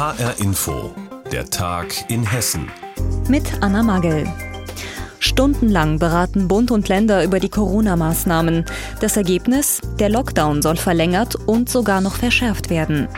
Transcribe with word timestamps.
HR 0.00 0.40
Info, 0.40 0.94
der 1.30 1.44
Tag 1.50 1.88
in 2.08 2.24
Hessen. 2.24 2.70
Mit 3.28 3.44
Anna 3.60 3.82
Magel. 3.82 4.26
Stundenlang 5.18 5.98
beraten 5.98 6.48
Bund 6.48 6.70
und 6.70 6.88
Länder 6.88 7.22
über 7.22 7.38
die 7.38 7.50
Corona-Maßnahmen. 7.50 8.64
Das 9.02 9.18
Ergebnis? 9.18 9.82
Der 9.98 10.08
Lockdown 10.08 10.62
soll 10.62 10.76
verlängert 10.76 11.34
und 11.46 11.68
sogar 11.68 12.00
noch 12.00 12.14
verschärft 12.14 12.70
werden. 12.70 13.08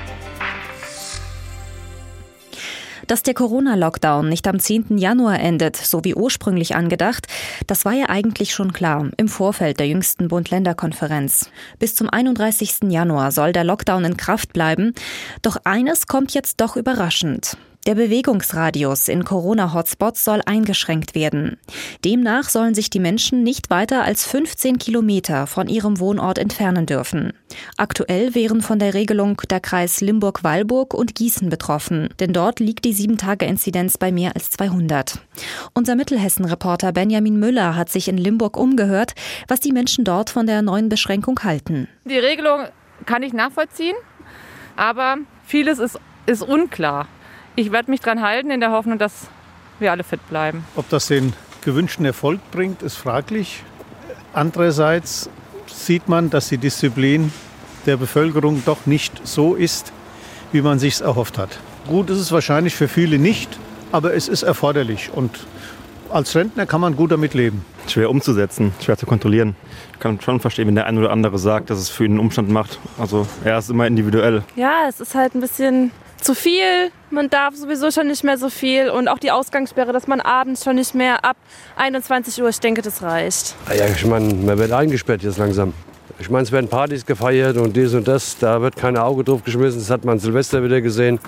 Dass 3.12 3.22
der 3.22 3.34
Corona-Lockdown 3.34 4.26
nicht 4.26 4.48
am 4.48 4.58
10. 4.58 4.96
Januar 4.96 5.38
endet, 5.38 5.76
so 5.76 6.02
wie 6.02 6.14
ursprünglich 6.14 6.74
angedacht, 6.74 7.26
das 7.66 7.84
war 7.84 7.92
ja 7.92 8.08
eigentlich 8.08 8.54
schon 8.54 8.72
klar 8.72 9.10
im 9.18 9.28
Vorfeld 9.28 9.80
der 9.80 9.86
jüngsten 9.86 10.28
Bund-Länder-Konferenz. 10.28 11.50
Bis 11.78 11.94
zum 11.94 12.08
31. 12.08 12.90
Januar 12.90 13.30
soll 13.30 13.52
der 13.52 13.64
Lockdown 13.64 14.06
in 14.06 14.16
Kraft 14.16 14.54
bleiben. 14.54 14.94
Doch 15.42 15.58
eines 15.64 16.06
kommt 16.06 16.32
jetzt 16.32 16.62
doch 16.62 16.74
überraschend. 16.74 17.58
Der 17.84 17.96
Bewegungsradius 17.96 19.08
in 19.08 19.24
Corona-Hotspots 19.24 20.24
soll 20.24 20.40
eingeschränkt 20.46 21.16
werden. 21.16 21.58
Demnach 22.04 22.48
sollen 22.48 22.74
sich 22.74 22.90
die 22.90 23.00
Menschen 23.00 23.42
nicht 23.42 23.70
weiter 23.70 24.04
als 24.04 24.24
15 24.24 24.78
Kilometer 24.78 25.48
von 25.48 25.66
ihrem 25.66 25.98
Wohnort 25.98 26.38
entfernen 26.38 26.86
dürfen. 26.86 27.32
Aktuell 27.76 28.36
wären 28.36 28.62
von 28.62 28.78
der 28.78 28.94
Regelung 28.94 29.42
der 29.50 29.58
Kreis 29.58 30.00
Limburg-Weilburg 30.00 30.94
und 30.94 31.16
Gießen 31.16 31.48
betroffen, 31.48 32.10
denn 32.20 32.32
dort 32.32 32.60
liegt 32.60 32.84
die 32.84 32.94
7-Tage-Inzidenz 32.94 33.98
bei 33.98 34.12
mehr 34.12 34.36
als 34.36 34.50
200. 34.50 35.18
Unser 35.74 35.96
Mittelhessen-Reporter 35.96 36.92
Benjamin 36.92 37.40
Müller 37.40 37.74
hat 37.74 37.88
sich 37.88 38.06
in 38.06 38.16
Limburg 38.16 38.56
umgehört, 38.56 39.14
was 39.48 39.58
die 39.58 39.72
Menschen 39.72 40.04
dort 40.04 40.30
von 40.30 40.46
der 40.46 40.62
neuen 40.62 40.88
Beschränkung 40.88 41.40
halten. 41.42 41.88
Die 42.04 42.18
Regelung 42.18 42.60
kann 43.06 43.24
ich 43.24 43.32
nachvollziehen, 43.32 43.96
aber 44.76 45.16
vieles 45.44 45.80
ist, 45.80 45.98
ist 46.26 46.42
unklar 46.42 47.08
ich 47.56 47.72
werde 47.72 47.90
mich 47.90 48.00
dran 48.00 48.22
halten, 48.22 48.50
in 48.50 48.60
der 48.60 48.72
Hoffnung, 48.72 48.98
dass 48.98 49.28
wir 49.78 49.90
alle 49.90 50.04
fit 50.04 50.26
bleiben. 50.28 50.64
Ob 50.76 50.88
das 50.88 51.06
den 51.08 51.32
gewünschten 51.62 52.04
Erfolg 52.04 52.40
bringt, 52.50 52.82
ist 52.82 52.96
fraglich. 52.96 53.62
Andererseits 54.32 55.28
sieht 55.66 56.08
man, 56.08 56.30
dass 56.30 56.48
die 56.48 56.58
Disziplin 56.58 57.32
der 57.86 57.96
Bevölkerung 57.96 58.62
doch 58.64 58.86
nicht 58.86 59.26
so 59.26 59.54
ist, 59.54 59.92
wie 60.52 60.62
man 60.62 60.78
sich 60.78 60.94
es 60.94 61.00
erhofft 61.00 61.38
hat. 61.38 61.58
Gut 61.86 62.10
ist 62.10 62.18
es 62.18 62.32
wahrscheinlich 62.32 62.74
für 62.74 62.88
viele 62.88 63.18
nicht, 63.18 63.58
aber 63.90 64.14
es 64.14 64.28
ist 64.28 64.42
erforderlich 64.42 65.10
und 65.12 65.46
als 66.10 66.34
Rentner 66.36 66.66
kann 66.66 66.80
man 66.80 66.94
gut 66.94 67.10
damit 67.10 67.34
leben. 67.34 67.64
Schwer 67.88 68.10
umzusetzen, 68.10 68.72
schwer 68.80 68.96
zu 68.96 69.06
kontrollieren. 69.06 69.56
Ich 69.94 69.98
kann 69.98 70.20
schon 70.20 70.40
verstehen, 70.40 70.68
wenn 70.68 70.74
der 70.74 70.86
eine 70.86 71.00
oder 71.00 71.10
andere 71.10 71.38
sagt, 71.38 71.70
dass 71.70 71.78
es 71.78 71.88
für 71.88 72.04
ihn 72.04 72.12
einen 72.12 72.20
Umstand 72.20 72.50
macht. 72.50 72.78
Also 72.98 73.26
er 73.44 73.58
ist 73.58 73.70
immer 73.70 73.86
individuell. 73.86 74.42
Ja, 74.54 74.84
es 74.88 75.00
ist 75.00 75.14
halt 75.14 75.34
ein 75.34 75.40
bisschen 75.40 75.90
zu 76.22 76.34
viel. 76.34 76.90
Man 77.10 77.28
darf 77.28 77.54
sowieso 77.54 77.90
schon 77.90 78.06
nicht 78.06 78.24
mehr 78.24 78.38
so 78.38 78.48
viel. 78.48 78.90
Und 78.90 79.08
auch 79.08 79.18
die 79.18 79.30
Ausgangssperre, 79.30 79.92
dass 79.92 80.06
man 80.06 80.20
abends 80.20 80.64
schon 80.64 80.76
nicht 80.76 80.94
mehr 80.94 81.24
ab 81.24 81.36
21 81.76 82.42
Uhr, 82.42 82.48
ich 82.48 82.60
denke, 82.60 82.82
das 82.82 83.02
reicht. 83.02 83.54
Ah 83.68 83.74
ja, 83.74 83.86
ich 83.86 84.06
meine, 84.06 84.32
man 84.32 84.58
wird 84.58 84.72
eingesperrt 84.72 85.22
jetzt 85.22 85.38
langsam. 85.38 85.74
Ich 86.18 86.30
meine, 86.30 86.44
es 86.44 86.52
werden 86.52 86.68
Partys 86.68 87.04
gefeiert 87.04 87.56
und 87.56 87.76
dies 87.76 87.94
und 87.94 88.06
das. 88.06 88.38
Da 88.38 88.60
wird 88.60 88.76
kein 88.76 88.96
Auge 88.96 89.24
drauf 89.24 89.42
geschmissen. 89.42 89.80
Das 89.80 89.90
hat 89.90 90.04
man 90.04 90.18
Silvester 90.18 90.62
wieder 90.62 90.80
gesehen. 90.80 91.18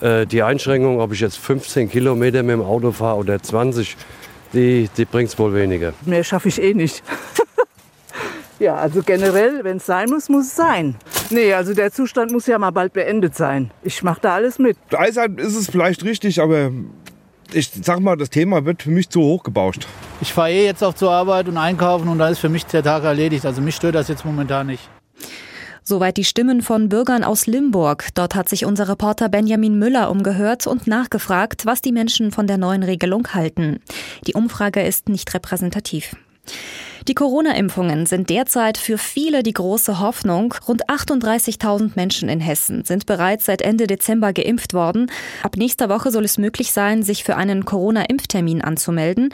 Äh, 0.00 0.26
die 0.26 0.42
Einschränkung, 0.42 1.00
ob 1.00 1.12
ich 1.12 1.20
jetzt 1.20 1.38
15 1.38 1.90
Kilometer 1.90 2.42
mit 2.42 2.54
dem 2.54 2.62
Auto 2.62 2.92
fahre 2.92 3.16
oder 3.16 3.42
20, 3.42 3.96
die, 4.52 4.90
die 4.96 5.04
bringt 5.04 5.30
es 5.30 5.38
wohl 5.38 5.54
weniger. 5.54 5.94
Mehr 6.04 6.24
schaffe 6.24 6.48
ich 6.48 6.60
eh 6.60 6.74
nicht. 6.74 7.02
ja, 8.58 8.76
also 8.76 9.02
generell, 9.02 9.64
wenn 9.64 9.78
es 9.78 9.86
sein 9.86 10.08
muss, 10.08 10.28
muss 10.28 10.46
es 10.46 10.56
sein. 10.56 10.96
Nee, 11.30 11.52
also 11.52 11.74
der 11.74 11.92
Zustand 11.92 12.32
muss 12.32 12.46
ja 12.46 12.58
mal 12.58 12.70
bald 12.70 12.92
beendet 12.92 13.34
sein. 13.34 13.70
Ich 13.82 14.02
mache 14.02 14.20
da 14.20 14.34
alles 14.34 14.58
mit. 14.58 14.76
Einseit 14.96 15.38
ist 15.38 15.56
es 15.56 15.68
vielleicht 15.68 16.04
richtig, 16.04 16.40
aber 16.40 16.70
ich 17.52 17.70
sag 17.70 18.00
mal, 18.00 18.16
das 18.16 18.30
Thema 18.30 18.64
wird 18.64 18.82
für 18.82 18.90
mich 18.90 19.08
zu 19.10 19.20
hoch 19.20 19.42
gebauscht. 19.42 19.86
Ich 20.20 20.32
fahre 20.32 20.50
eh 20.50 20.64
jetzt 20.64 20.82
auch 20.82 20.94
zur 20.94 21.10
Arbeit 21.10 21.48
und 21.48 21.56
einkaufen 21.56 22.08
und 22.08 22.18
da 22.18 22.28
ist 22.28 22.38
für 22.38 22.48
mich 22.48 22.66
der 22.66 22.82
Tag 22.82 23.04
erledigt. 23.04 23.44
Also 23.44 23.60
mich 23.60 23.76
stört 23.76 23.94
das 23.94 24.08
jetzt 24.08 24.24
momentan 24.24 24.66
nicht. 24.68 24.88
Soweit 25.88 26.16
die 26.16 26.24
Stimmen 26.24 26.62
von 26.62 26.88
Bürgern 26.88 27.22
aus 27.22 27.46
Limburg. 27.46 28.08
Dort 28.14 28.34
hat 28.34 28.48
sich 28.48 28.64
unser 28.64 28.88
Reporter 28.88 29.28
Benjamin 29.28 29.78
Müller 29.78 30.10
umgehört 30.10 30.66
und 30.66 30.88
nachgefragt, 30.88 31.64
was 31.64 31.80
die 31.80 31.92
Menschen 31.92 32.32
von 32.32 32.48
der 32.48 32.58
neuen 32.58 32.82
Regelung 32.82 33.28
halten. 33.34 33.78
Die 34.26 34.34
Umfrage 34.34 34.82
ist 34.82 35.08
nicht 35.08 35.32
repräsentativ. 35.32 36.16
Die 37.08 37.14
Corona-Impfungen 37.14 38.04
sind 38.04 38.30
derzeit 38.30 38.76
für 38.76 38.98
viele 38.98 39.44
die 39.44 39.52
große 39.52 40.00
Hoffnung. 40.00 40.52
Rund 40.66 40.88
38.000 40.88 41.92
Menschen 41.94 42.28
in 42.28 42.40
Hessen 42.40 42.84
sind 42.84 43.06
bereits 43.06 43.44
seit 43.44 43.62
Ende 43.62 43.86
Dezember 43.86 44.32
geimpft 44.32 44.74
worden. 44.74 45.08
Ab 45.44 45.56
nächster 45.56 45.88
Woche 45.88 46.10
soll 46.10 46.24
es 46.24 46.36
möglich 46.36 46.72
sein, 46.72 47.04
sich 47.04 47.22
für 47.22 47.36
einen 47.36 47.64
Corona-Impftermin 47.64 48.60
anzumelden. 48.60 49.32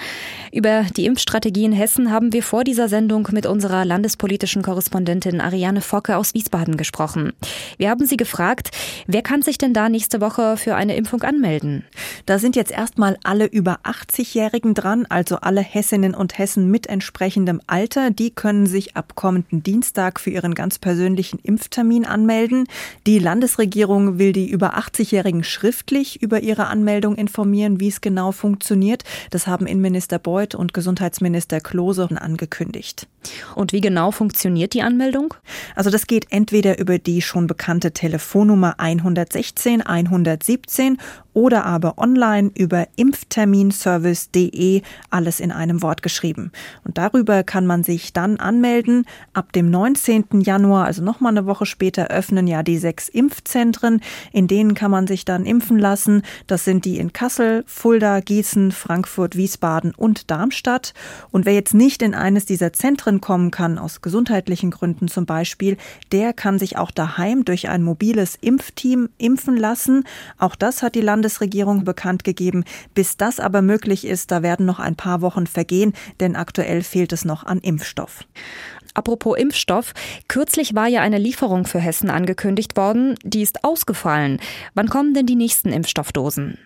Über 0.53 0.85
die 0.95 1.07
Impfstrategie 1.07 1.65
in 1.65 1.73
Hessen 1.73 2.11
haben 2.11 2.35
wir 2.35 2.43
vor 2.43 2.63
dieser 2.63 2.91
Sendung 2.91 3.29
mit 3.33 3.47
unserer 3.47 3.87
landespolitischen 3.87 4.61
Korrespondentin 4.61 5.41
Ariane 5.41 5.81
Focke 5.81 6.19
aus 6.19 6.35
Wiesbaden 6.35 6.77
gesprochen. 6.77 7.33
Wir 7.79 7.89
haben 7.89 8.05
sie 8.05 8.19
gefragt, 8.19 8.69
wer 9.07 9.23
kann 9.23 9.41
sich 9.41 9.57
denn 9.57 9.73
da 9.73 9.89
nächste 9.89 10.21
Woche 10.21 10.59
für 10.59 10.75
eine 10.75 10.95
Impfung 10.95 11.23
anmelden? 11.23 11.87
Da 12.27 12.39
sind 12.39 12.55
jetzt 12.55 12.71
erstmal 12.71 13.17
alle 13.25 13.47
über 13.47 13.79
80-Jährigen 13.85 14.75
dran, 14.75 15.07
also 15.09 15.37
alle 15.37 15.63
Hessinnen 15.63 16.15
und 16.15 16.37
Hessen 16.37 16.71
mit 16.71 16.87
entsprechendem 16.87 17.62
Alter, 17.67 18.11
die 18.11 18.31
können 18.31 18.67
sich 18.67 18.97
ab 18.97 19.15
kommenden 19.15 19.63
Dienstag 19.63 20.21
für 20.21 20.31
ihren 20.31 20.55
ganz 20.55 20.79
persönlichen 20.79 21.39
Impftermin 21.39 22.05
anmelden. 22.05 22.67
Die 23.07 23.19
Landesregierung 23.19 24.19
will 24.19 24.33
die 24.33 24.51
über 24.51 24.79
80-Jährigen 24.79 25.45
schriftlich 25.45 26.23
über 26.23 26.41
ihre 26.41 26.67
Anmeldung 26.67 27.17
informieren, 27.17 27.81
wie 27.81 27.89
es 27.89 28.01
genau 28.01 28.33
funktioniert. 28.33 29.05
Das 29.31 29.47
haben 29.47 29.67
Innenminister 29.67 30.19
Beuth 30.19 30.55
und 30.55 30.75
Gesundheitsminister 30.75 31.61
Klose 31.61 32.09
angekündigt. 32.11 33.07
Und 33.55 33.73
wie 33.73 33.81
genau 33.81 34.11
funktioniert 34.11 34.75
die 34.75 34.83
Anmeldung? 34.83 35.35
Also 35.75 35.91
das 35.91 36.07
geht 36.07 36.27
entweder 36.31 36.79
über 36.79 36.99
die 36.99 37.23
schon 37.23 37.47
bekannte 37.47 37.93
Telefonnummer 37.93 38.79
116 38.79 39.83
117 39.83 40.99
oder 41.35 41.65
aber 41.65 41.99
online 41.99 42.51
über 42.57 42.87
impfterminservice.de, 42.97 44.83
alles 45.11 45.41
in 45.41 45.53
einem 45.53 45.83
Wort 45.83 46.03
geschrieben. 46.03 46.53
Und 46.85 46.99
darüber 46.99 47.43
kann 47.43 47.67
man 47.67 47.83
sich 47.85 48.13
dann 48.13 48.37
anmelden. 48.37 49.07
Ab 49.33 49.53
dem 49.53 49.71
19. 49.71 50.43
Januar, 50.43 50.85
also 50.85 51.03
nochmal 51.03 51.33
eine 51.33 51.47
Woche 51.47 51.67
später, 51.67 52.09
öffnen 52.09 52.47
ja 52.47 52.63
die 52.63 52.79
sechs 52.79 53.09
Impfzentren. 53.09 54.01
In 54.33 54.47
denen 54.47 54.75
kann 54.75 54.91
man 54.91 55.07
sich 55.07 55.25
dann 55.25 55.47
impfen 55.47 55.79
lassen. 55.79 56.23
Das 56.47 56.65
sind 56.65 56.85
die 56.85 56.99
in 56.99 57.13
Kassel, 57.13 57.65
Fulda, 57.67 58.21
Gießen, 58.21 58.73
Frankfurt, 58.73 59.37
Wiesbaden 59.37 59.95
und 59.95 60.31
Darmstadt. 60.31 60.93
Und 61.31 61.47
wer 61.47 61.55
jetzt 61.55 61.75
nicht 61.75 62.03
in 62.03 62.15
eines 62.15 62.45
dieser 62.45 62.73
Zentren 62.73 63.21
kommen 63.21 63.51
kann, 63.51 63.79
aus 63.79 64.03
gesundheitlichen 64.03 64.71
Gründen 64.71 65.09
zum 65.09 65.27
Beispiel, 65.27 65.77
der 66.13 66.33
kann 66.33 66.59
sich 66.59 66.77
auch 66.77 66.91
daheim 66.91 67.45
durch 67.45 67.69
ein 67.69 67.83
mobiles 67.83 68.37
Impfteam 68.41 69.09
impfen 69.19 69.57
lassen. 69.57 70.05
Auch 70.39 70.57
das 70.57 70.83
hat 70.83 70.95
die 70.95 71.01
Land 71.01 71.22
Landesregierung 71.23 71.85
bekannt 71.85 72.25
gegeben. 72.25 72.65
Bis 72.95 73.17
das 73.17 73.39
aber 73.39 73.63
möglich 73.63 74.05
ist, 74.05 74.33
da 74.33 74.43
werden 74.43 74.67
noch 74.67 74.81
ein 74.81 74.97
paar 74.97 75.21
Wochen 75.21 75.47
vergehen, 75.47 75.93
denn 76.19 76.35
aktuell 76.35 76.83
fehlt 76.83 77.13
es 77.13 77.25
noch 77.25 77.45
an 77.45 77.59
Impfstoff. 77.59 78.25
Apropos 78.95 79.39
Impfstoff, 79.39 79.95
kürzlich 80.27 80.75
war 80.75 80.89
ja 80.89 81.01
eine 81.01 81.19
Lieferung 81.19 81.65
für 81.65 81.79
Hessen 81.79 82.11
angekündigt 82.11 82.77
worden, 82.77 83.15
die 83.23 83.41
ist 83.41 83.63
ausgefallen. 83.63 84.41
Wann 84.75 84.89
kommen 84.89 85.15
denn 85.15 85.27
die 85.27 85.37
nächsten 85.37 85.73
Impfstoffdosen? 85.73 86.59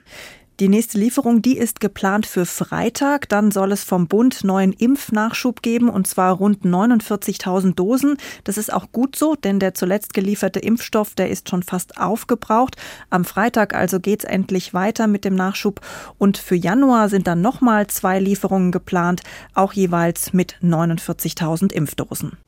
Die 0.59 0.71
nächste 0.71 0.97
Lieferung, 0.97 1.43
die 1.43 1.59
ist 1.59 1.81
geplant 1.81 2.25
für 2.25 2.47
Freitag. 2.47 3.29
Dann 3.29 3.51
soll 3.51 3.73
es 3.73 3.85
vom 3.85 4.09
Bund 4.09 4.43
neuen 4.43 4.73
Impfnachschub 4.73 5.61
geben, 5.61 5.91
und 5.91 6.07
zwar 6.07 6.35
rund 6.35 6.65
49.000 6.65 7.75
Dosen. 7.75 8.17
Das 8.45 8.57
ist 8.57 8.73
auch 8.73 8.91
gut 8.91 9.17
so, 9.17 9.35
denn 9.35 9.61
der 9.61 9.75
zuletzt 9.75 10.15
gelieferte 10.15 10.59
Impfstoff, 10.59 11.15
der 11.15 11.29
ist 11.29 11.51
schon 11.51 11.63
fast 11.63 11.99
aufgebraucht. 11.99 12.77
Am 13.11 13.27
Freitag 13.27 13.75
also 13.75 14.01
geht's 14.01 14.25
endlich 14.25 14.73
weiter 14.73 15.09
mit 15.09 15.27
dem 15.27 15.35
Nachschub. 15.35 15.83
Und 16.17 16.39
für 16.39 16.57
Januar 16.57 17.11
sind 17.11 17.27
dann 17.27 17.43
nochmal 17.43 17.87
zwei 17.89 18.19
Lieferungen 18.19 18.73
geplant, 18.73 19.21
auch 19.53 19.75
jeweils 19.75 20.33
mit 20.33 20.57
49.000 20.63 21.71
Impfdosen. 21.75 22.39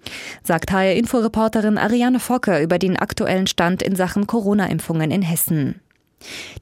Sagt 0.42 0.72
HR-Inforeporterin 0.72 1.76
Ariane 1.76 2.20
Focke 2.20 2.62
über 2.62 2.78
den 2.78 2.96
aktuellen 2.96 3.46
Stand 3.46 3.82
in 3.82 3.96
Sachen 3.96 4.26
Corona-Impfungen 4.26 5.10
in 5.10 5.20
Hessen. 5.20 5.82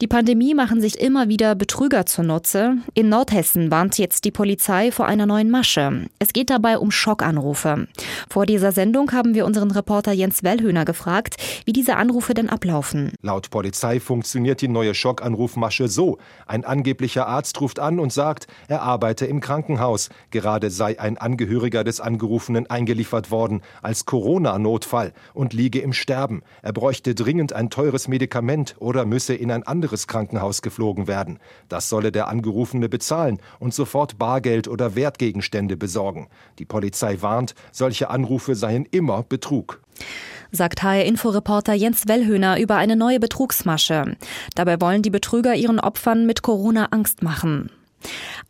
Die 0.01 0.07
Pandemie 0.07 0.55
machen 0.55 0.81
sich 0.81 1.01
immer 1.01 1.29
wieder 1.29 1.55
Betrüger 1.55 2.05
zunutze. 2.07 2.77
In 2.95 3.09
Nordhessen 3.09 3.71
warnt 3.71 3.99
jetzt 3.99 4.25
die 4.25 4.31
Polizei 4.31 4.93
vor 4.93 5.07
einer 5.07 5.27
neuen 5.27 5.51
Masche. 5.51 6.07
Es 6.19 6.33
geht 6.33 6.51
dabei 6.51 6.79
um 6.79 6.91
Schockanrufe. 6.91 7.89
Vor 8.29 8.47
dieser 8.47 8.73
Sendung 8.73 9.13
haben 9.13 9.35
wir 9.35 9.47
unseren 9.47 9.71
Reporter 9.71 10.13
Jens 10.13 10.43
Wellhöhner 10.43 10.85
gefragt, 10.85 11.37
wie 11.65 11.73
diese 11.73 11.97
Anrufe 11.97 12.35
denn 12.35 12.51
ablaufen. 12.51 13.13
Laut 13.23 13.51
Polizei 13.51 14.01
funktioniert 14.01 14.61
die 14.61 14.69
neue 14.69 14.95
Schockanrufmasche 14.95 15.89
so. 15.89 16.19
Ein 16.47 16.65
angeblicher 16.65 17.27
Arzt 17.27 17.61
ruft 17.61 17.79
an 17.79 17.99
und 17.99 18.13
sagt, 18.13 18.47
er 18.69 18.83
arbeite 18.83 19.27
im 19.27 19.41
Krankenhaus. 19.41 20.11
Gerade 20.31 20.71
sei 20.71 21.01
ein 21.01 21.17
Angehöriger 21.17 21.85
des 21.85 22.01
Angerufenen 22.01 22.69
eingeliefert 22.69 23.31
worden 23.31 23.63
als 23.83 24.05
Corona-Notfall 24.05 25.13
und 25.33 25.55
liege 25.55 25.81
im 25.81 25.93
Sterben. 25.93 26.43
Er 26.63 26.73
bräuchte 26.73 27.15
dringend 27.15 27.53
ein 27.55 27.71
teures 27.71 28.09
Medikament 28.09 28.77
oder 28.79 29.07
müsse 29.07 29.35
in 29.35 29.46
in 29.47 29.53
ein 29.53 29.63
anderes 29.63 30.09
Krankenhaus 30.09 30.61
geflogen 30.61 31.07
werden. 31.07 31.39
Das 31.69 31.89
solle 31.89 32.11
der 32.11 32.29
Angerufene 32.29 32.89
bezahlen 32.89 33.39
und 33.61 33.73
sofort 33.73 34.19
Bargeld 34.19 34.67
oder 34.67 34.97
Wertgegenstände 34.97 35.77
besorgen. 35.77 36.29
Die 36.59 36.65
Polizei 36.65 37.23
warnt, 37.23 37.55
solche 37.71 38.11
Anrufe 38.11 38.55
seien 38.55 38.87
immer 38.91 39.23
Betrug 39.23 39.81
sagt 40.53 40.83
HR-Inforeporter 40.83 41.75
Jens 41.75 42.07
Wellhöhner 42.07 42.59
über 42.61 42.77
eine 42.77 42.97
neue 42.97 43.21
Betrugsmasche. 43.21 44.17
Dabei 44.55 44.81
wollen 44.81 45.03
die 45.03 45.11
Betrüger 45.11 45.55
ihren 45.55 45.81
Opfern 45.81 46.25
mit 46.25 46.43
Corona 46.43 46.87
Angst 46.93 47.23
machen. 47.23 47.71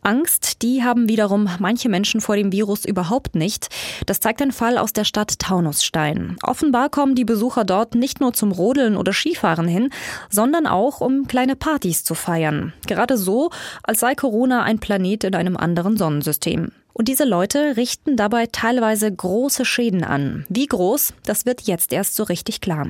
Angst, 0.01 0.61
die 0.61 0.83
haben 0.83 1.09
wiederum 1.09 1.49
manche 1.59 1.89
Menschen 1.89 2.21
vor 2.21 2.35
dem 2.35 2.51
Virus 2.51 2.85
überhaupt 2.85 3.35
nicht. 3.35 3.67
Das 4.05 4.19
zeigt 4.19 4.41
ein 4.41 4.51
Fall 4.51 4.77
aus 4.77 4.93
der 4.93 5.03
Stadt 5.03 5.39
Taunusstein. 5.39 6.37
Offenbar 6.43 6.89
kommen 6.89 7.15
die 7.15 7.25
Besucher 7.25 7.65
dort 7.65 7.95
nicht 7.95 8.21
nur 8.21 8.33
zum 8.33 8.51
Rodeln 8.51 8.95
oder 8.95 9.13
Skifahren 9.13 9.67
hin, 9.67 9.89
sondern 10.29 10.67
auch, 10.67 11.01
um 11.01 11.27
kleine 11.27 11.55
Partys 11.55 12.03
zu 12.03 12.15
feiern. 12.15 12.73
Gerade 12.87 13.17
so, 13.17 13.49
als 13.83 13.99
sei 13.99 14.15
Corona 14.15 14.63
ein 14.63 14.79
Planet 14.79 15.23
in 15.25 15.35
einem 15.35 15.57
anderen 15.57 15.97
Sonnensystem. 15.97 16.71
Und 16.97 17.07
diese 17.07 17.25
Leute 17.25 17.77
richten 17.77 18.17
dabei 18.17 18.47
teilweise 18.51 19.13
große 19.13 19.65
Schäden 19.65 20.03
an. 20.03 20.45
Wie 20.49 20.65
groß, 20.65 21.13
das 21.25 21.45
wird 21.45 21.61
jetzt 21.61 21.93
erst 21.93 22.15
so 22.15 22.23
richtig 22.23 22.59
klar. 22.59 22.87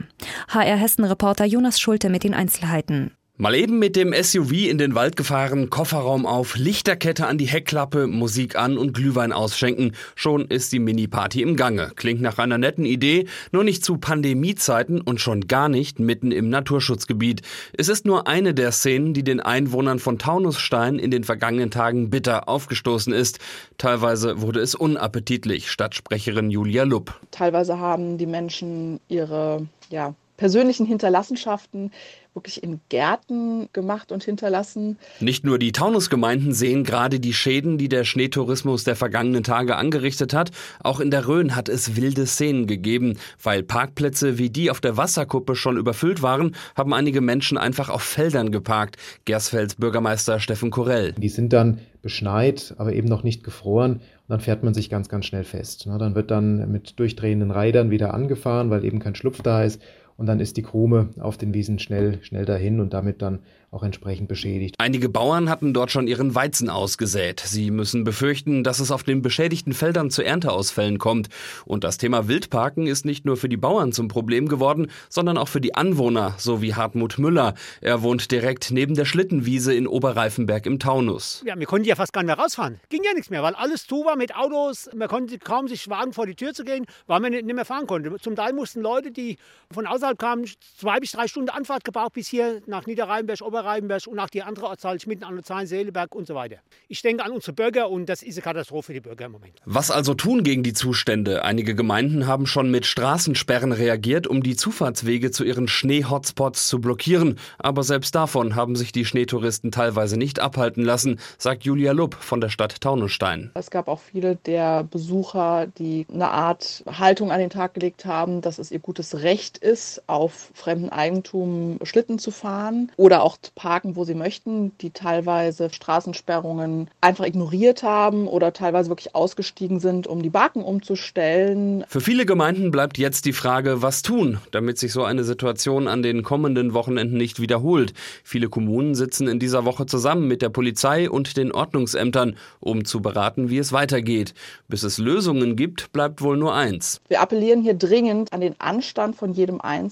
HR 0.48 0.78
Hessen-Reporter 0.78 1.44
Jonas 1.44 1.78
Schulte 1.78 2.10
mit 2.10 2.24
den 2.24 2.34
Einzelheiten. 2.34 3.17
Mal 3.40 3.54
eben 3.54 3.78
mit 3.78 3.96
dem 3.96 4.16
SUV 4.20 4.52
in 4.68 4.80
den 4.80 4.96
Wald 4.96 5.16
gefahren, 5.16 5.70
Kofferraum 5.70 6.26
auf, 6.26 6.56
Lichterkette 6.56 7.28
an 7.28 7.38
die 7.38 7.46
Heckklappe, 7.46 8.08
Musik 8.08 8.56
an 8.56 8.80
und 8.80 8.94
Glühwein 8.94 9.32
ausschenken. 9.32 9.92
Schon 10.16 10.48
ist 10.48 10.72
die 10.72 10.80
Mini-Party 10.80 11.44
im 11.44 11.56
Gange. 11.56 11.92
Klingt 11.96 12.20
nach 12.20 12.40
einer 12.40 12.58
netten 12.58 12.84
Idee, 12.84 13.28
nur 13.52 13.64
nicht 13.64 13.86
zu 13.86 13.98
Pandemiezeiten 13.98 15.02
und 15.02 15.22
schon 15.22 15.42
gar 15.42 15.70
nicht 15.70 16.00
mitten 16.00 16.32
im 16.32 16.50
Naturschutzgebiet. 16.50 17.44
Es 17.74 17.90
ist 17.90 18.08
nur 18.08 18.28
eine 18.28 18.56
der 18.56 18.72
Szenen, 18.72 19.14
die 19.14 19.24
den 19.24 19.40
Einwohnern 19.40 20.00
von 20.00 20.18
Taunusstein 20.18 20.98
in 20.98 21.12
den 21.12 21.24
vergangenen 21.24 21.70
Tagen 21.70 22.10
bitter 22.10 22.50
aufgestoßen 22.50 23.14
ist. 23.14 23.38
Teilweise 23.78 24.42
wurde 24.42 24.62
es 24.62 24.74
unappetitlich, 24.74 25.70
Stadtsprecherin 25.70 26.50
Julia 26.50 26.86
Lupp. 26.86 27.14
Teilweise 27.30 27.78
haben 27.78 28.18
die 28.18 28.26
Menschen 28.26 29.00
ihre 29.10 29.68
ja, 29.92 30.16
persönlichen 30.38 30.86
Hinterlassenschaften 30.86 31.92
wirklich 32.38 32.62
in 32.64 32.80
Gärten 32.90 33.68
gemacht 33.74 34.12
und 34.12 34.24
hinterlassen. 34.24 34.98
Nicht 35.20 35.44
nur 35.44 35.58
die 35.58 35.72
Taunusgemeinden 35.72 36.54
sehen 36.54 36.84
gerade 36.84 37.20
die 37.20 37.34
Schäden, 37.34 37.80
die 37.80 37.90
der 37.90 38.04
Schneetourismus 38.04 38.84
der 38.84 38.96
vergangenen 38.96 39.44
Tage 39.44 39.76
angerichtet 39.76 40.34
hat. 40.34 40.52
Auch 40.82 41.00
in 41.00 41.10
der 41.10 41.28
Rhön 41.28 41.56
hat 41.56 41.68
es 41.68 41.96
wilde 41.96 42.28
Szenen 42.28 42.68
gegeben. 42.68 43.18
Weil 43.42 43.64
Parkplätze 43.64 44.38
wie 44.38 44.52
die 44.52 44.70
auf 44.70 44.80
der 44.80 44.98
Wasserkuppe 44.98 45.56
schon 45.56 45.78
überfüllt 45.78 46.22
waren, 46.22 46.56
haben 46.76 46.94
einige 46.94 47.22
Menschen 47.22 47.58
einfach 47.58 47.90
auf 47.90 48.04
Feldern 48.04 48.52
geparkt. 48.52 48.98
Gersfelds 49.26 49.76
Bürgermeister 49.76 50.40
Steffen 50.40 50.70
Korell. 50.70 51.14
Die 51.14 51.30
sind 51.30 51.54
dann 51.54 51.80
beschneit, 52.04 52.76
aber 52.78 52.94
eben 52.94 53.08
noch 53.08 53.24
nicht 53.24 53.44
gefroren. 53.44 53.94
Und 53.94 54.30
dann 54.30 54.42
fährt 54.42 54.64
man 54.64 54.76
sich 54.76 54.92
ganz, 54.92 55.10
ganz 55.10 55.26
schnell 55.26 55.44
fest. 55.44 55.88
Dann 55.88 56.14
wird 56.14 56.30
dann 56.30 56.72
mit 56.72 57.00
durchdrehenden 57.00 57.50
Rädern 57.50 57.90
wieder 57.90 58.14
angefahren, 58.14 58.70
weil 58.70 58.86
eben 58.86 59.00
kein 59.00 59.16
Schlupf 59.16 59.42
da 59.42 59.64
ist 59.64 59.82
und 60.18 60.26
dann 60.26 60.40
ist 60.40 60.58
die 60.58 60.64
Krume 60.64 61.10
auf 61.20 61.38
den 61.38 61.54
Wiesen 61.54 61.80
schnell, 61.80 62.24
schnell 62.24 62.46
dahin 62.46 62.80
und 62.80 62.94
damit 62.94 63.22
dann 63.22 63.40
auch 63.70 63.84
entsprechend 63.84 64.30
beschädigt. 64.30 64.76
Einige 64.78 65.10
Bauern 65.10 65.50
hatten 65.50 65.74
dort 65.74 65.92
schon 65.92 66.08
ihren 66.08 66.34
Weizen 66.34 66.70
ausgesät. 66.70 67.42
Sie 67.46 67.70
müssen 67.70 68.06
befürchten, 68.06 68.64
dass 68.64 68.80
es 68.80 68.92
auf 68.92 69.04
den 69.04 69.22
beschädigten 69.22 69.74
Feldern 69.74 70.10
zu 70.10 70.24
Ernteausfällen 70.24 71.00
kommt. 71.00 71.28
Und 71.66 71.84
das 71.84 71.98
Thema 71.98 72.28
Wildparken 72.30 72.88
ist 72.88 73.06
nicht 73.06 73.26
nur 73.26 73.36
für 73.36 73.50
die 73.50 73.58
Bauern 73.58 73.92
zum 73.92 74.08
Problem 74.08 74.48
geworden, 74.48 74.88
sondern 75.10 75.38
auch 75.38 75.50
für 75.50 75.60
die 75.60 75.76
Anwohner, 75.76 76.34
so 76.38 76.62
wie 76.62 76.76
Hartmut 76.76 77.20
Müller. 77.20 77.56
Er 77.82 78.02
wohnt 78.02 78.32
direkt 78.32 78.72
neben 78.72 78.96
der 78.96 79.06
Schlittenwiese 79.06 79.74
in 79.74 79.86
Oberreifenberg 79.86 80.66
im 80.66 80.80
Taunus. 80.80 81.44
Ja, 81.46 81.60
wir 81.60 81.68
konnten 81.68 81.88
ja 81.88 81.96
fast 81.96 82.14
gar 82.14 82.22
nicht 82.22 82.28
mehr 82.28 82.40
rausfahren. 82.40 82.80
Ging 82.90 83.04
ja 83.04 83.14
nichts 83.14 83.30
mehr, 83.30 83.44
weil 83.44 83.54
alles 83.54 83.86
zu 83.86 84.06
war 84.06 84.16
mit 84.16 84.34
Autos. 84.36 84.90
Man 84.96 85.10
konnte 85.10 85.38
kaum 85.40 85.68
sich 85.68 85.90
wagen, 85.90 86.14
vor 86.14 86.26
die 86.26 86.36
Tür 86.36 86.54
zu 86.54 86.64
gehen, 86.64 86.86
weil 87.06 87.20
man 87.20 87.34
nicht 87.34 87.46
mehr 87.46 87.66
fahren 87.66 87.86
konnte. 87.86 88.16
Zum 88.22 88.36
Teil 88.38 88.54
mussten 88.54 88.82
Leute, 88.82 89.12
die 89.12 89.38
von 89.72 89.86
außerhalb 89.86 90.07
kamen, 90.16 90.48
zwei 90.78 91.00
bis 91.00 91.12
drei 91.12 91.28
Stunden 91.28 91.50
Anfahrt 91.50 91.84
gebraucht 91.84 92.14
bis 92.14 92.28
hier 92.28 92.62
nach 92.66 92.86
Niederrheinberg, 92.86 93.42
Oberreifenberg 93.42 94.08
und 94.08 94.20
auch 94.20 94.30
die 94.30 94.44
andere 94.44 94.68
Ortsteile 94.68 95.00
Schmitten 95.00 95.24
an 95.24 95.36
Luzern, 95.36 95.68
Seeleberg 95.68 96.16
und 96.16 96.28
so 96.28 96.36
weiter. 96.36 96.58
Ich 96.88 97.02
denke 97.02 97.24
an 97.24 97.32
unsere 97.32 97.54
Bürger 97.54 97.90
und 97.90 98.08
das 98.08 98.24
ist 98.24 98.36
eine 98.36 98.44
Katastrophe 98.44 98.88
für 98.88 98.94
die 98.94 99.02
Bürger 99.02 99.26
im 99.26 99.34
Moment. 99.34 99.54
Was 99.66 99.92
also 99.92 100.14
tun 100.14 100.44
gegen 100.44 100.64
die 100.64 100.74
Zustände? 100.74 101.44
Einige 101.44 101.76
Gemeinden 101.76 102.28
haben 102.28 102.48
schon 102.48 102.72
mit 102.72 102.86
Straßensperren 102.86 103.72
reagiert, 103.72 104.28
um 104.28 104.44
die 104.44 104.56
Zufahrtswege 104.56 105.32
zu 105.32 105.44
ihren 105.44 105.68
Schnee-Hotspots 105.68 106.68
zu 106.68 106.80
blockieren. 106.80 107.38
Aber 107.58 107.84
selbst 107.84 108.16
davon 108.16 108.56
haben 108.56 108.76
sich 108.76 108.92
die 108.92 109.06
Schneetouristen 109.06 109.72
teilweise 109.72 110.18
nicht 110.18 110.40
abhalten 110.40 110.84
lassen, 110.84 111.20
sagt 111.38 111.64
Julia 111.64 111.92
Lupp 111.92 112.16
von 112.16 112.42
der 112.42 112.50
Stadt 112.50 112.80
Taunusstein. 112.82 113.52
Es 113.56 113.72
gab 113.72 113.88
auch 113.88 114.00
viele 114.00 114.36
der 114.36 114.84
Besucher, 114.84 115.68
die 115.78 116.06
eine 116.12 116.30
Art 116.30 116.84
Haltung 116.88 117.32
an 117.32 117.40
den 117.40 117.50
Tag 117.50 117.74
gelegt 117.74 118.06
haben, 118.06 118.42
dass 118.42 118.60
es 118.60 118.72
ihr 118.72 118.80
gutes 118.80 119.22
Recht 119.22 119.58
ist, 119.58 119.97
auf 120.08 120.52
fremden 120.54 120.90
Eigentum 120.90 121.80
Schlitten 121.84 122.20
zu 122.20 122.32
fahren 122.32 122.92
oder 122.98 123.24
auch 123.24 123.38
parken 123.56 123.78
parken, 123.88 123.96
wo 123.96 124.06
sie 124.06 124.16
möchten, 124.16 124.72
die 124.80 124.92
teilweise 124.92 125.70
Straßensperrungen 125.70 126.90
einfach 127.02 127.26
ignoriert 127.26 127.84
haben 127.84 128.28
oder 128.28 128.54
teilweise 128.54 128.90
wirklich 128.90 129.14
ausgestiegen 129.14 129.80
sind, 129.80 130.08
um 130.08 130.24
die 130.24 130.30
Baken 130.30 130.64
umzustellen. 130.64 131.86
Für 131.88 132.02
viele 132.02 132.26
Gemeinden 132.26 132.72
bleibt 132.72 132.98
jetzt 132.98 133.26
die 133.26 133.34
Frage, 133.34 133.82
was 133.82 134.02
tun, 134.02 134.40
damit 134.52 134.78
sich 134.80 134.94
so 134.94 135.04
eine 135.04 135.24
Situation 135.24 135.88
an 135.88 136.02
den 136.02 136.24
kommenden 136.24 136.74
Wochenenden 136.74 137.18
nicht 137.18 137.40
wiederholt. 137.40 137.94
Viele 138.24 138.50
Kommunen 138.50 138.96
sitzen 138.96 139.28
in 139.28 139.40
dieser 139.40 139.66
Woche 139.66 139.86
zusammen 139.86 140.28
mit 140.28 140.42
der 140.42 140.50
Polizei 140.50 141.10
und 141.10 141.38
den 141.38 141.52
Ordnungsämtern, 141.52 142.36
um 142.60 142.86
zu 142.86 143.02
beraten, 143.02 143.50
wie 143.50 143.58
es 143.60 143.72
weitergeht. 143.72 144.34
Bis 144.68 144.84
es 144.84 144.98
Lösungen 144.98 145.56
gibt, 145.56 145.92
bleibt 145.92 146.22
wohl 146.22 146.38
nur 146.38 146.56
eins. 146.56 147.02
Wir 147.10 147.22
appellieren 147.22 147.62
hier 147.62 147.76
dringend 147.76 148.34
an 148.34 148.42
den 148.42 148.56
Anstand 148.60 149.16
von 149.16 149.34
jedem 149.34 149.62
Einzelnen. 149.62 149.87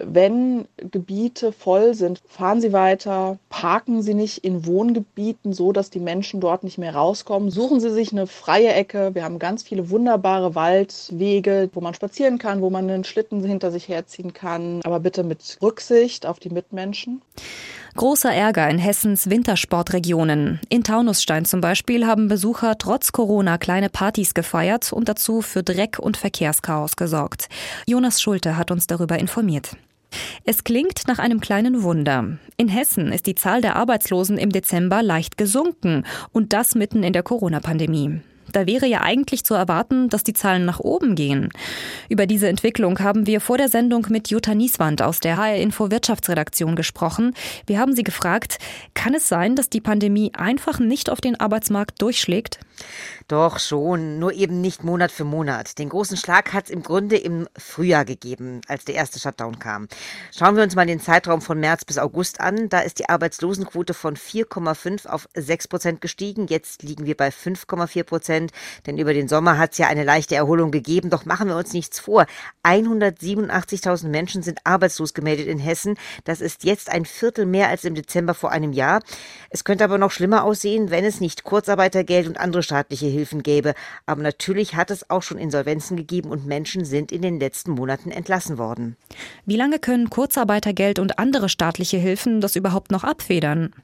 Wenn 0.00 0.66
Gebiete 0.76 1.52
voll 1.52 1.94
sind, 1.94 2.20
fahren 2.26 2.60
Sie 2.60 2.72
weiter, 2.72 3.38
parken 3.48 4.02
Sie 4.02 4.14
nicht 4.14 4.38
in 4.38 4.66
Wohngebieten 4.66 5.52
so, 5.52 5.72
dass 5.72 5.90
die 5.90 6.00
Menschen 6.00 6.40
dort 6.40 6.64
nicht 6.64 6.78
mehr 6.78 6.94
rauskommen. 6.94 7.50
Suchen 7.50 7.80
Sie 7.80 7.90
sich 7.90 8.12
eine 8.12 8.26
freie 8.26 8.72
Ecke. 8.72 9.14
Wir 9.14 9.24
haben 9.24 9.38
ganz 9.38 9.62
viele 9.62 9.90
wunderbare 9.90 10.54
Waldwege, 10.54 11.70
wo 11.72 11.80
man 11.80 11.94
spazieren 11.94 12.38
kann, 12.38 12.60
wo 12.60 12.70
man 12.70 12.88
einen 12.88 13.04
Schlitten 13.04 13.44
hinter 13.44 13.70
sich 13.70 13.88
herziehen 13.88 14.32
kann. 14.32 14.80
Aber 14.84 15.00
bitte 15.00 15.24
mit 15.24 15.58
Rücksicht 15.62 16.26
auf 16.26 16.38
die 16.38 16.50
Mitmenschen. 16.50 17.22
Großer 17.94 18.32
Ärger 18.32 18.70
in 18.70 18.78
Hessens 18.78 19.28
Wintersportregionen. 19.28 20.60
In 20.70 20.82
Taunusstein 20.82 21.44
zum 21.44 21.60
Beispiel 21.60 22.06
haben 22.06 22.26
Besucher 22.26 22.78
trotz 22.78 23.12
Corona 23.12 23.58
kleine 23.58 23.90
Partys 23.90 24.32
gefeiert 24.32 24.94
und 24.94 25.10
dazu 25.10 25.42
für 25.42 25.62
Dreck 25.62 25.98
und 25.98 26.16
Verkehrschaos 26.16 26.96
gesorgt. 26.96 27.48
Jonas 27.86 28.22
Schulte 28.22 28.56
hat 28.56 28.70
uns 28.70 28.86
darüber 28.86 29.18
informiert. 29.18 29.76
Es 30.44 30.64
klingt 30.64 31.06
nach 31.06 31.18
einem 31.18 31.40
kleinen 31.40 31.82
Wunder. 31.82 32.38
In 32.56 32.68
Hessen 32.68 33.12
ist 33.12 33.26
die 33.26 33.34
Zahl 33.34 33.60
der 33.60 33.76
Arbeitslosen 33.76 34.38
im 34.38 34.50
Dezember 34.50 35.02
leicht 35.02 35.36
gesunken 35.36 36.04
und 36.32 36.54
das 36.54 36.74
mitten 36.74 37.02
in 37.02 37.12
der 37.12 37.22
Corona-Pandemie. 37.22 38.22
Da 38.52 38.66
wäre 38.66 38.86
ja 38.86 39.00
eigentlich 39.00 39.44
zu 39.44 39.54
erwarten, 39.54 40.08
dass 40.08 40.22
die 40.22 40.34
Zahlen 40.34 40.64
nach 40.64 40.80
oben 40.80 41.14
gehen. 41.14 41.48
Über 42.08 42.26
diese 42.26 42.48
Entwicklung 42.48 43.00
haben 43.00 43.26
wir 43.26 43.40
vor 43.40 43.58
der 43.58 43.68
Sendung 43.68 44.06
mit 44.10 44.28
Jutta 44.28 44.54
Nieswand 44.54 45.02
aus 45.02 45.20
der 45.20 45.36
HR 45.36 45.56
Info 45.56 45.90
Wirtschaftsredaktion 45.90 46.76
gesprochen. 46.76 47.34
Wir 47.66 47.78
haben 47.78 47.94
sie 47.94 48.02
gefragt, 48.02 48.58
kann 48.94 49.14
es 49.14 49.28
sein, 49.28 49.56
dass 49.56 49.70
die 49.70 49.80
Pandemie 49.80 50.32
einfach 50.34 50.78
nicht 50.78 51.10
auf 51.10 51.20
den 51.20 51.40
Arbeitsmarkt 51.40 52.00
durchschlägt? 52.00 52.60
Doch 53.28 53.58
schon, 53.58 54.18
nur 54.18 54.32
eben 54.32 54.60
nicht 54.60 54.84
Monat 54.84 55.12
für 55.12 55.24
Monat. 55.24 55.78
Den 55.78 55.88
großen 55.88 56.16
Schlag 56.16 56.52
hat 56.52 56.64
es 56.64 56.70
im 56.70 56.82
Grunde 56.82 57.16
im 57.16 57.48
Frühjahr 57.56 58.04
gegeben, 58.04 58.60
als 58.68 58.84
der 58.84 58.94
erste 58.94 59.18
Shutdown 59.18 59.58
kam. 59.58 59.88
Schauen 60.36 60.56
wir 60.56 60.62
uns 60.62 60.74
mal 60.74 60.86
den 60.86 61.00
Zeitraum 61.00 61.40
von 61.40 61.58
März 61.58 61.84
bis 61.84 61.98
August 61.98 62.40
an. 62.40 62.68
Da 62.68 62.80
ist 62.80 62.98
die 62.98 63.08
Arbeitslosenquote 63.08 63.94
von 63.94 64.16
4,5 64.16 65.06
auf 65.06 65.28
6 65.34 65.68
Prozent 65.68 66.00
gestiegen. 66.00 66.46
Jetzt 66.48 66.82
liegen 66.82 67.06
wir 67.06 67.16
bei 67.16 67.28
5,4 67.28 68.04
Prozent, 68.04 68.41
denn 68.86 68.98
über 68.98 69.14
den 69.14 69.28
Sommer 69.28 69.58
hat 69.58 69.72
es 69.72 69.78
ja 69.78 69.88
eine 69.88 70.04
leichte 70.04 70.34
Erholung 70.34 70.70
gegeben. 70.70 71.10
Doch 71.10 71.24
machen 71.24 71.48
wir 71.48 71.56
uns 71.56 71.72
nichts 71.72 72.00
vor. 72.00 72.26
187.000 72.64 74.08
Menschen 74.08 74.42
sind 74.42 74.60
arbeitslos 74.64 75.14
gemeldet 75.14 75.46
in 75.46 75.58
Hessen. 75.58 75.96
Das 76.24 76.40
ist 76.40 76.64
jetzt 76.64 76.90
ein 76.90 77.04
Viertel 77.04 77.46
mehr 77.46 77.68
als 77.68 77.84
im 77.84 77.94
Dezember 77.94 78.34
vor 78.34 78.50
einem 78.50 78.72
Jahr. 78.72 79.02
Es 79.50 79.64
könnte 79.64 79.84
aber 79.84 79.98
noch 79.98 80.10
schlimmer 80.10 80.44
aussehen, 80.44 80.90
wenn 80.90 81.04
es 81.04 81.20
nicht 81.20 81.44
Kurzarbeitergeld 81.44 82.26
und 82.26 82.38
andere 82.38 82.62
staatliche 82.62 83.06
Hilfen 83.06 83.42
gäbe. 83.42 83.74
Aber 84.06 84.22
natürlich 84.22 84.74
hat 84.74 84.90
es 84.90 85.10
auch 85.10 85.22
schon 85.22 85.38
Insolvenzen 85.38 85.96
gegeben 85.96 86.30
und 86.30 86.46
Menschen 86.46 86.84
sind 86.84 87.12
in 87.12 87.22
den 87.22 87.38
letzten 87.40 87.72
Monaten 87.72 88.10
entlassen 88.10 88.58
worden. 88.58 88.96
Wie 89.44 89.56
lange 89.56 89.78
können 89.78 90.10
Kurzarbeitergeld 90.10 90.98
und 90.98 91.18
andere 91.18 91.48
staatliche 91.48 91.98
Hilfen 91.98 92.40
das 92.40 92.56
überhaupt 92.56 92.90
noch 92.90 93.04
abfedern? 93.04 93.74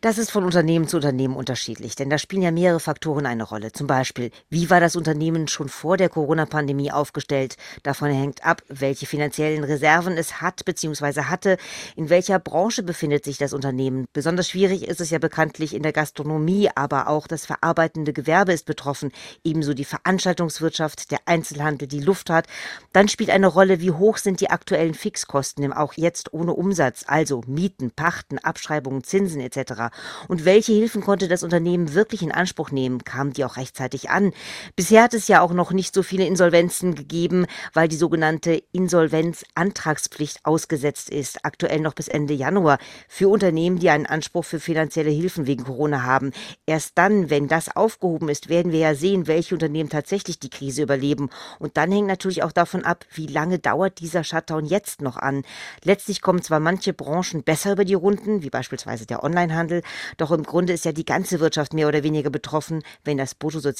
Das 0.00 0.18
ist 0.18 0.30
von 0.30 0.44
Unternehmen 0.44 0.88
zu 0.88 0.96
Unternehmen 0.96 1.36
unterschiedlich, 1.36 1.96
denn 1.96 2.10
da 2.10 2.18
spielen 2.18 2.42
ja 2.42 2.50
mehrere 2.50 2.80
Faktoren 2.80 3.26
eine 3.26 3.44
Rolle. 3.44 3.72
Zum 3.72 3.86
Beispiel, 3.94 4.32
wie 4.50 4.70
war 4.70 4.80
das 4.80 4.96
Unternehmen 4.96 5.46
schon 5.46 5.68
vor 5.68 5.96
der 5.96 6.08
Corona-Pandemie 6.08 6.90
aufgestellt? 6.90 7.56
Davon 7.84 8.10
hängt 8.10 8.44
ab, 8.44 8.60
welche 8.66 9.06
finanziellen 9.06 9.62
Reserven 9.62 10.14
es 10.14 10.40
hat 10.40 10.64
bzw. 10.64 11.26
hatte. 11.26 11.58
In 11.94 12.10
welcher 12.10 12.40
Branche 12.40 12.82
befindet 12.82 13.22
sich 13.22 13.38
das 13.38 13.52
Unternehmen? 13.52 14.06
Besonders 14.12 14.48
schwierig 14.48 14.88
ist 14.88 15.00
es 15.00 15.10
ja 15.10 15.20
bekanntlich 15.20 15.76
in 15.76 15.84
der 15.84 15.92
Gastronomie, 15.92 16.70
aber 16.74 17.06
auch 17.06 17.28
das 17.28 17.46
verarbeitende 17.46 18.12
Gewerbe 18.12 18.52
ist 18.52 18.66
betroffen, 18.66 19.12
ebenso 19.44 19.74
die 19.74 19.84
Veranstaltungswirtschaft, 19.84 21.12
der 21.12 21.20
Einzelhandel, 21.26 21.86
die 21.86 22.00
Luftfahrt. 22.00 22.48
Dann 22.92 23.06
spielt 23.06 23.30
eine 23.30 23.46
Rolle, 23.46 23.78
wie 23.78 23.92
hoch 23.92 24.16
sind 24.16 24.40
die 24.40 24.50
aktuellen 24.50 24.94
Fixkosten, 24.94 25.72
auch 25.72 25.92
jetzt 25.92 26.32
ohne 26.32 26.52
Umsatz, 26.52 27.04
also 27.06 27.42
Mieten, 27.46 27.92
Pachten, 27.92 28.40
Abschreibungen, 28.40 29.04
Zinsen 29.04 29.40
etc. 29.40 29.94
Und 30.26 30.44
welche 30.44 30.72
Hilfen 30.72 31.00
konnte 31.00 31.28
das 31.28 31.44
Unternehmen 31.44 31.94
wirklich 31.94 32.22
in 32.22 32.32
Anspruch 32.32 32.72
nehmen? 32.72 33.04
Kamen 33.04 33.32
die 33.32 33.44
auch 33.44 33.56
rechtzeitig 33.56 33.83
an? 34.10 34.32
Bisher 34.76 35.02
hat 35.02 35.14
es 35.14 35.28
ja 35.28 35.40
auch 35.40 35.52
noch 35.52 35.72
nicht 35.72 35.94
so 35.94 36.02
viele 36.02 36.26
Insolvenzen 36.26 36.94
gegeben, 36.94 37.46
weil 37.72 37.88
die 37.88 37.96
sogenannte 37.96 38.62
Insolvenzantragspflicht 38.72 40.44
ausgesetzt 40.44 41.10
ist, 41.10 41.44
aktuell 41.44 41.80
noch 41.80 41.94
bis 41.94 42.08
Ende 42.08 42.34
Januar, 42.34 42.78
für 43.08 43.28
Unternehmen, 43.28 43.78
die 43.78 43.90
einen 43.90 44.06
Anspruch 44.06 44.44
für 44.44 44.60
finanzielle 44.60 45.10
Hilfen 45.10 45.46
wegen 45.46 45.64
Corona 45.64 46.02
haben. 46.02 46.32
Erst 46.66 46.92
dann, 46.96 47.30
wenn 47.30 47.48
das 47.48 47.74
aufgehoben 47.74 48.28
ist, 48.28 48.48
werden 48.48 48.72
wir 48.72 48.80
ja 48.80 48.94
sehen, 48.94 49.26
welche 49.26 49.54
Unternehmen 49.54 49.90
tatsächlich 49.90 50.38
die 50.38 50.50
Krise 50.50 50.82
überleben. 50.82 51.30
Und 51.58 51.76
dann 51.76 51.92
hängt 51.92 52.08
natürlich 52.08 52.42
auch 52.42 52.52
davon 52.52 52.84
ab, 52.84 53.04
wie 53.12 53.26
lange 53.26 53.58
dauert 53.58 54.00
dieser 54.00 54.24
Shutdown 54.24 54.64
jetzt 54.64 55.02
noch 55.02 55.16
an. 55.16 55.42
Letztlich 55.82 56.22
kommen 56.22 56.42
zwar 56.42 56.60
manche 56.60 56.92
Branchen 56.92 57.42
besser 57.42 57.72
über 57.72 57.84
die 57.84 57.94
Runden, 57.94 58.42
wie 58.42 58.50
beispielsweise 58.50 59.06
der 59.06 59.22
Onlinehandel, 59.22 59.82
doch 60.16 60.30
im 60.30 60.42
Grunde 60.42 60.72
ist 60.72 60.84
ja 60.84 60.92
die 60.92 61.04
ganze 61.04 61.40
Wirtschaft 61.40 61.74
mehr 61.74 61.88
oder 61.88 62.02
weniger 62.02 62.30
betroffen, 62.30 62.82
wenn 63.04 63.18
das 63.18 63.34
Bruttosozialprodukt 63.34 63.73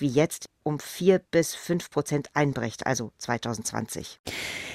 wie 0.00 0.08
jetzt 0.08 0.48
um 0.68 0.78
vier 0.78 1.20
bis 1.30 1.54
fünf 1.54 1.90
Prozent 1.90 2.28
einbricht, 2.34 2.86
also 2.86 3.10
2020. 3.18 4.20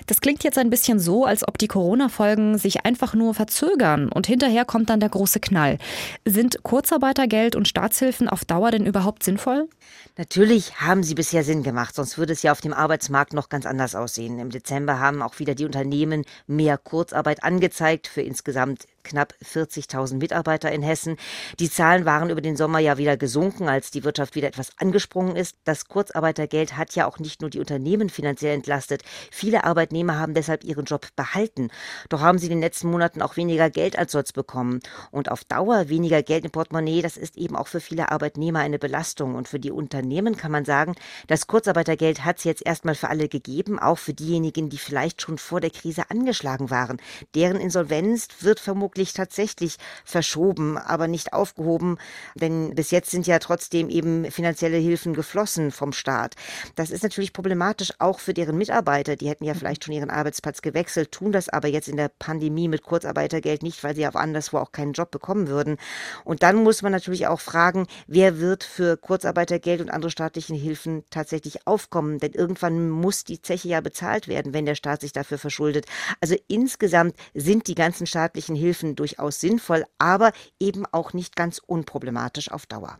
Das 0.08 0.22
klingt 0.22 0.44
jetzt 0.44 0.58
ein 0.58 0.72
bisschen 0.72 1.00
so, 1.00 1.26
als 1.26 1.48
ob 1.48 1.58
die 1.60 1.68
Corona-Folgen 1.68 2.58
sich 2.58 2.84
einfach 2.84 3.14
nur 3.14 3.34
verzögern 3.36 4.10
und 4.10 4.26
hinterher 4.26 4.66
kommt 4.66 4.90
dann 4.90 5.00
der 5.00 5.10
große 5.10 5.40
Knall. 5.40 5.78
Sind 6.26 6.64
Kurzarbeitergeld 6.64 7.56
und 7.56 7.68
Staatshilfen 7.68 8.28
auf 8.28 8.44
Dauer 8.44 8.72
denn 8.72 8.88
überhaupt 8.88 9.24
sinnvoll? 9.24 9.70
Natürlich 10.18 10.80
haben 10.82 11.04
sie 11.04 11.16
bisher 11.16 11.44
Sinn 11.44 11.64
gemacht, 11.64 11.96
sonst 11.96 12.18
würde 12.18 12.34
es 12.34 12.42
ja 12.42 12.52
auf 12.52 12.62
dem 12.62 12.74
Arbeitsmarkt 12.74 13.34
noch 13.34 13.50
ganz 13.50 13.66
anders 13.66 13.94
aussehen. 13.94 14.40
Im 14.40 14.50
Dezember 14.50 15.00
haben 15.00 15.22
auch 15.22 15.40
wieder 15.40 15.56
die 15.56 15.66
Unternehmen 15.66 16.26
mehr 16.48 16.78
Kurzarbeit 16.78 17.44
angezeigt 17.44 18.08
für 18.08 18.22
insgesamt 18.22 18.88
knapp 19.04 19.34
40.000 19.44 20.16
Mitarbeiter 20.16 20.72
in 20.72 20.82
Hessen. 20.82 21.18
Die 21.60 21.70
Zahlen 21.70 22.06
waren 22.06 22.30
über 22.30 22.42
den 22.42 22.56
Sommer 22.56 22.80
ja 22.80 22.98
wieder 22.98 23.18
gesunken, 23.18 23.68
als 23.68 23.92
die 23.92 24.04
Wirtschaft 24.04 24.36
wieder 24.36 24.48
etwas 24.48 24.72
angesprungen 24.78 25.36
ist. 25.36 25.58
Das 25.66 25.83
Kurzarbeitergeld 25.88 26.78
hat 26.78 26.96
ja 26.96 27.08
auch 27.08 27.20
nicht 27.20 27.42
nur 27.42 27.50
die 27.50 27.60
Unternehmen 27.60 28.10
finanziell 28.10 28.54
entlastet. 28.54 29.04
Viele 29.32 29.64
Arbeitnehmer 29.64 30.18
haben 30.20 30.34
deshalb 30.34 30.64
ihren 30.64 30.86
Job 30.86 31.08
behalten. 31.16 31.70
Doch 32.10 32.22
haben 32.22 32.38
sie 32.38 32.48
in 32.48 32.52
den 32.52 32.62
letzten 32.62 32.90
Monaten 32.90 33.22
auch 33.22 33.38
weniger 33.38 33.70
Geld 33.70 33.98
als 33.98 34.12
sonst 34.12 34.34
bekommen. 34.34 34.80
Und 35.12 35.30
auf 35.30 35.44
Dauer 35.44 35.90
weniger 35.90 36.24
Geld 36.24 36.46
im 36.46 36.52
Portemonnaie, 36.52 37.02
das 37.02 37.18
ist 37.18 37.38
eben 37.38 37.56
auch 37.56 37.68
für 37.68 37.80
viele 37.80 38.12
Arbeitnehmer 38.12 38.60
eine 38.60 38.80
Belastung. 38.80 39.36
Und 39.36 39.48
für 39.48 39.60
die 39.60 39.72
Unternehmen 39.72 40.38
kann 40.38 40.52
man 40.52 40.66
sagen, 40.66 40.96
das 41.28 41.48
Kurzarbeitergeld 41.48 42.26
hat 42.26 42.38
es 42.38 42.44
jetzt 42.44 42.66
erstmal 42.66 42.96
für 42.96 43.10
alle 43.10 43.28
gegeben, 43.28 43.80
auch 43.80 43.98
für 43.98 44.14
diejenigen, 44.14 44.70
die 44.70 44.78
vielleicht 44.78 45.22
schon 45.22 45.38
vor 45.38 45.62
der 45.62 45.70
Krise 45.70 46.10
angeschlagen 46.10 46.70
waren. 46.70 46.98
Deren 47.36 47.58
Insolvenz 47.58 48.28
wird 48.42 48.60
vermutlich 48.60 49.14
tatsächlich 49.14 49.78
verschoben, 50.06 50.78
aber 50.78 51.08
nicht 51.08 51.34
aufgehoben, 51.34 51.98
denn 52.36 52.76
bis 52.76 52.92
jetzt 52.92 53.12
sind 53.12 53.28
ja 53.28 53.40
trotzdem 53.40 53.90
eben 53.90 54.30
finanzielle 54.32 54.78
Hilfen 54.78 55.14
geflossen 55.14 55.63
vom 55.72 55.94
Staat. 55.94 56.36
Das 56.76 56.92
ist 56.92 57.04
natürlich 57.04 57.34
problematisch 57.34 57.94
auch 58.00 58.20
für 58.20 58.34
deren 58.34 58.58
Mitarbeiter. 58.58 59.16
Die 59.16 59.30
hätten 59.30 59.46
ja 59.46 59.54
vielleicht 59.54 59.84
schon 59.84 59.94
ihren 59.94 60.10
Arbeitsplatz 60.10 60.62
gewechselt, 60.62 61.12
tun 61.12 61.32
das 61.32 61.50
aber 61.50 61.68
jetzt 61.68 61.88
in 61.88 61.98
der 61.98 62.10
Pandemie 62.10 62.68
mit 62.68 62.84
Kurzarbeitergeld 62.84 63.64
nicht, 63.64 63.84
weil 63.84 63.96
sie 63.96 64.08
auf 64.08 64.16
anderswo 64.16 64.58
auch 64.58 64.72
keinen 64.72 64.94
Job 64.94 65.12
bekommen 65.12 65.48
würden. 65.48 65.78
Und 66.24 66.44
dann 66.44 66.64
muss 66.64 66.82
man 66.82 66.92
natürlich 66.92 67.28
auch 67.28 67.40
fragen, 67.40 67.88
wer 68.08 68.40
wird 68.40 68.64
für 68.64 68.98
Kurzarbeitergeld 68.98 69.82
und 69.82 69.90
andere 69.90 70.12
staatliche 70.12 70.56
Hilfen 70.56 71.04
tatsächlich 71.10 71.68
aufkommen? 71.68 72.20
Denn 72.20 72.34
irgendwann 72.34 72.90
muss 72.90 73.24
die 73.24 73.42
Zeche 73.42 73.68
ja 73.68 73.82
bezahlt 73.82 74.28
werden, 74.28 74.54
wenn 74.54 74.66
der 74.66 74.76
Staat 74.76 75.02
sich 75.02 75.14
dafür 75.14 75.38
verschuldet. 75.38 75.86
Also 76.22 76.36
insgesamt 76.48 77.16
sind 77.34 77.68
die 77.68 77.76
ganzen 77.76 78.08
staatlichen 78.08 78.56
Hilfen 78.56 78.96
durchaus 78.96 79.40
sinnvoll, 79.40 79.86
aber 79.98 80.32
eben 80.60 80.86
auch 80.92 81.14
nicht 81.14 81.36
ganz 81.36 81.60
unproblematisch 81.60 82.52
auf 82.52 82.66
Dauer. 82.66 82.98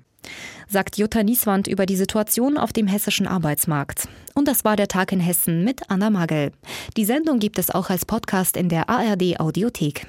Sagt 0.68 0.98
Jutta 0.98 1.24
Nieswand 1.24 1.68
über 1.68 1.86
die 1.86 1.96
Situation 1.96 2.58
auf 2.58 2.74
dem 2.74 2.88
hessischen 2.88 3.28
Arbeitsmarkt. 3.28 4.08
Und 4.34 4.48
das 4.48 4.66
war 4.66 4.76
der 4.76 4.88
Tag 4.88 5.12
in 5.12 5.20
Hessen 5.20 5.64
mit 5.64 5.90
Anna 5.90 6.10
Magel. 6.10 6.52
Die 6.98 7.06
Sendung 7.06 7.40
gibt 7.40 7.60
es 7.60 7.70
auch 7.70 7.90
als 7.90 8.06
Podcast 8.06 8.58
in 8.58 8.70
der 8.70 8.90
ARD 8.90 9.40
Audiothek. 9.40 10.08